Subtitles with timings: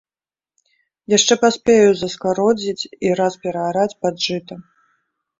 [1.17, 4.57] Яшчэ паспею заскародзіць і раз пераараць пад жыта.